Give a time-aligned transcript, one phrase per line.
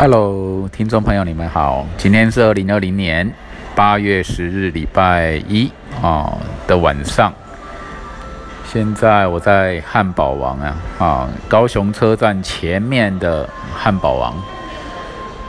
[0.00, 1.84] Hello，听众朋友，你们好。
[1.96, 3.28] 今天是二零二零年
[3.74, 5.68] 八月十日，礼拜一
[6.00, 7.34] 啊的晚上。
[8.64, 14.32] 现在我在汉堡王啊，啊，高雄车站前面的汉堡王。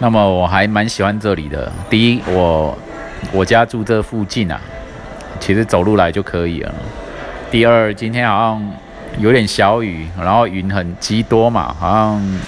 [0.00, 1.70] 那么我还蛮喜欢这里的。
[1.88, 2.76] 第一，我
[3.30, 4.60] 我家住这附近啊，
[5.38, 6.74] 其实走路来就可以了。
[7.48, 8.72] 第二，今天好像
[9.20, 12.40] 有点小雨，然后云很积多嘛，好像。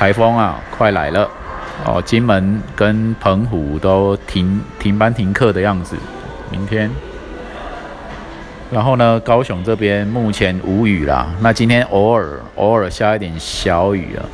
[0.00, 1.28] 台风啊，快来了
[1.84, 2.00] 哦！
[2.00, 5.94] 金门跟澎湖都停停班停课的样子，
[6.50, 6.90] 明天。
[8.70, 11.26] 然后呢，高雄这边目前无雨啦。
[11.40, 14.24] 那今天偶尔偶尔下一点小雨啊。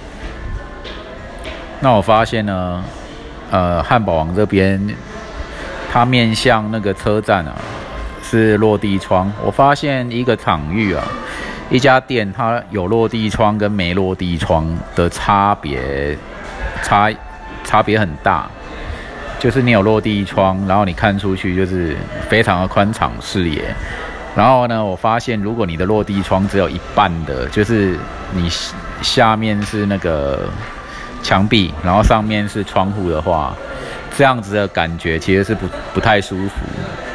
[1.80, 2.84] 那我发现呢，
[3.50, 4.80] 呃，汉堡王这边，
[5.92, 7.56] 它面向那个车站啊，
[8.22, 9.32] 是落地窗。
[9.44, 11.02] 我发现一个场域啊。
[11.68, 16.16] 一家店，它有落地窗跟没落地窗的差别，
[16.82, 17.10] 差
[17.64, 18.48] 差别很大。
[19.40, 21.96] 就是你有落地窗，然后你看出去就是
[22.28, 23.74] 非常的宽敞视野。
[24.36, 27.98] 然后呢，我发现如果你的落地窗只有一半的，就是
[28.32, 28.48] 你
[29.02, 30.48] 下面是那个
[31.22, 33.54] 墙壁，然后上面是窗户的话，
[34.16, 36.54] 这样子的感觉其实是不不太舒服，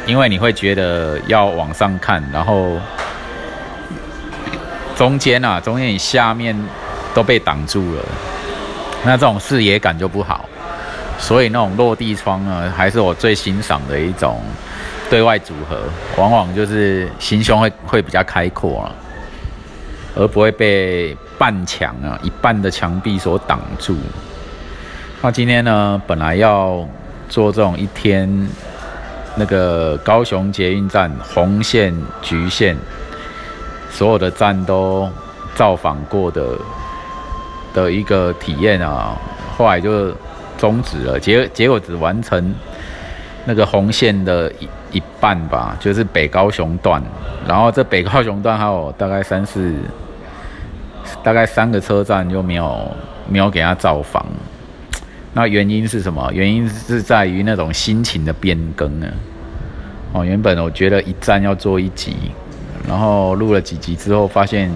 [0.06, 2.76] 因为你会觉得要往上看，然后。
[5.02, 6.56] 中间啊，中间你下面
[7.12, 8.04] 都被挡住了，
[9.04, 10.48] 那这种视野感就不好。
[11.18, 14.40] 所以那种落地窗呢，还是我最欣赏的一种
[15.10, 15.82] 对外组合，
[16.16, 18.94] 往往就是心胸会会比较开阔啊，
[20.14, 23.96] 而不会被半墙啊一半的墙壁所挡住。
[25.20, 26.88] 那今天呢，本来要
[27.28, 28.48] 做这种一天
[29.34, 32.76] 那个高雄捷运站红线、橘线。
[33.92, 35.08] 所有的站都
[35.54, 36.58] 造访过的
[37.74, 39.14] 的一个体验啊，
[39.56, 40.10] 后来就
[40.56, 41.20] 终止了。
[41.20, 42.54] 结结果只完成
[43.44, 47.02] 那个红线的一一半吧，就是北高雄段。
[47.46, 49.74] 然后这北高雄段还有大概三四，
[51.22, 52.90] 大概三个车站就没有
[53.28, 54.24] 没有给他造访。
[55.34, 56.30] 那原因是什么？
[56.32, 59.06] 原因是在于那种心情的变更呢。
[60.12, 62.16] 哦，原本我觉得一站要做一集。
[62.88, 64.70] 然后录了几集之后，发现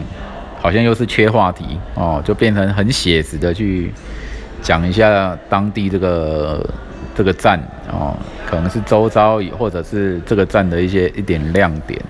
[0.60, 3.92] 好像又是缺话题哦，就变成很写实的去
[4.62, 6.68] 讲一下当地这个
[7.14, 12.00] 这个站哦，可能是周遭或者是这个站的一些一点亮点。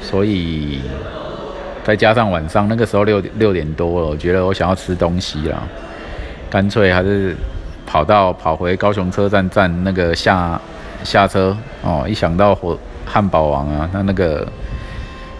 [0.00, 0.80] 所以
[1.82, 5.62] 再加上晚上那个时候六六点多了，我觉得我想要吃东西了，
[6.48, 7.34] 干脆还是
[7.86, 10.60] 跑到跑回高雄车站站那个下
[11.02, 12.78] 下车哦，一想到火。
[13.04, 14.46] 汉堡王啊，那那个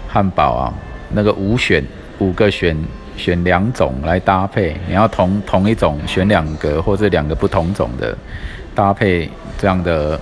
[0.09, 0.75] 汉堡啊，
[1.11, 1.85] 那个五选
[2.19, 2.77] 五个选
[3.17, 8.17] 选两种来搭配，你要同同一种选两个或者两个不同种的
[8.75, 10.19] 搭配这样的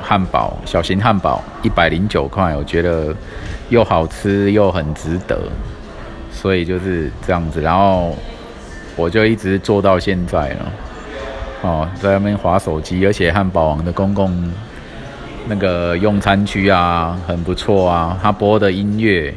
[0.00, 3.14] 汉堡，小型汉堡一百零九块，我觉得
[3.68, 5.38] 又好吃又很值得，
[6.30, 8.16] 所以就是这样子，然后
[8.96, 10.72] 我就一直做到现在了，
[11.62, 14.52] 哦，在那边划手机，而且汉堡王的公共。
[15.48, 18.18] 那个用餐区啊，很不错啊。
[18.22, 19.34] 他播的音乐，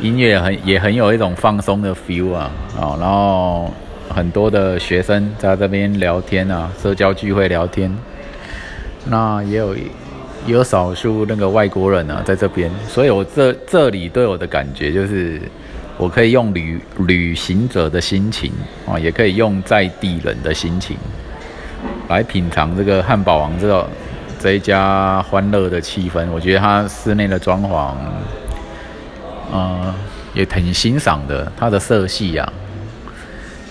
[0.00, 2.50] 音乐很也很有一种放松的 feel 啊。
[2.78, 3.72] 啊，然后
[4.08, 7.94] 很多的学生在这边聊天啊，社交聚会聊天。
[9.06, 9.84] 那也有也
[10.46, 12.70] 有少数那个外国人啊，在这边。
[12.88, 15.40] 所以我这这里对我的感觉就是，
[15.98, 18.50] 我可以用旅旅行者的心情
[18.86, 20.96] 啊，也可以用在地人的心情
[22.08, 23.86] 来品尝这个汉堡王这个。
[24.42, 27.92] 这一家欢乐的气氛，我觉得它室内的装潢，
[29.52, 29.94] 呃，
[30.32, 31.52] 也挺欣赏的。
[31.58, 32.52] 它的色系啊，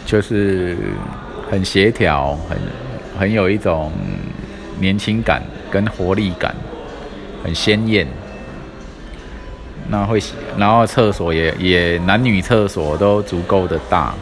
[0.06, 0.78] 就是
[1.50, 2.56] 很协调，很
[3.20, 3.92] 很有一种
[4.80, 5.42] 年轻感
[5.72, 6.56] 跟活力感，
[7.44, 8.08] 很鲜艳。
[9.88, 10.22] 那会，
[10.56, 14.14] 然后厕所也也男女厕所都足够的大，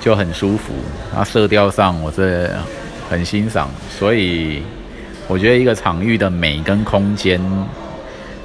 [0.00, 0.72] 就很舒服。
[1.12, 2.48] 那色调上我是
[3.10, 4.62] 很欣赏，所以。
[5.28, 7.38] 我觉得一个场域的美跟空间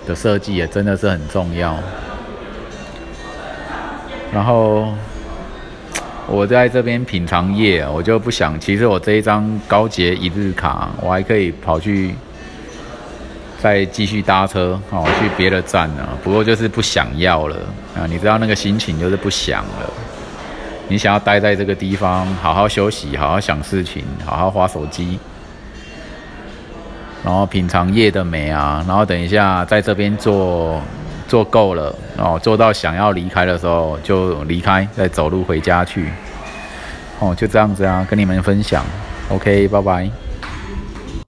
[0.05, 1.75] 的设计也真的是很重要。
[4.33, 4.93] 然后
[6.27, 8.59] 我在这边品尝夜，我就不想。
[8.59, 12.13] 其实我这一张高捷一日卡，我还可以跑去
[13.59, 16.05] 再继续搭车哦，去别的站呢。
[16.21, 17.55] 不过就是不想要了
[17.95, 18.05] 啊！
[18.09, 19.93] 你知道那个心情就是不想了。
[20.89, 25.17] 你想要待在这个地方，好好休息，好好想事情，好好划手机。
[27.23, 30.81] 然后品尝夜的美啊，然后等一下在这边做
[31.27, 36.09] 做够了哦，做到想要离开的时候就离开，再走路回家去。
[37.19, 38.83] 哦，就这样子啊，跟你们分享。
[39.29, 40.22] OK，拜拜。